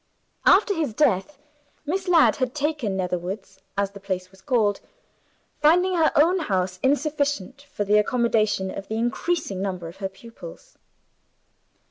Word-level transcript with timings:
After 0.47 0.73
his 0.73 0.95
death, 0.95 1.37
Miss 1.85 2.07
Ladd 2.07 2.37
had 2.37 2.55
taken 2.55 2.97
Netherwoods 2.97 3.59
(as 3.77 3.91
the 3.91 3.99
place 3.99 4.31
was 4.31 4.41
called), 4.41 4.79
finding 5.61 5.93
her 5.93 6.11
own 6.15 6.39
house 6.39 6.79
insufficient 6.81 7.61
for 7.71 7.83
the 7.83 7.99
accommodation 7.99 8.71
of 8.71 8.87
the 8.87 8.97
increasing 8.97 9.61
number 9.61 9.87
of 9.87 9.97
her 9.97 10.09
pupils. 10.09 10.79